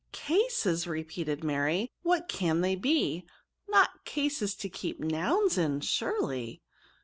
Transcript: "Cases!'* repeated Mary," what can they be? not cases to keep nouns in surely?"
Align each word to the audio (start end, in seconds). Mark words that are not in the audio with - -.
"Cases!'* 0.11 0.87
repeated 0.87 1.43
Mary," 1.43 1.91
what 2.01 2.27
can 2.27 2.61
they 2.61 2.75
be? 2.75 3.23
not 3.69 4.03
cases 4.03 4.55
to 4.55 4.67
keep 4.67 4.99
nouns 4.99 5.59
in 5.59 5.79
surely?" 5.79 6.63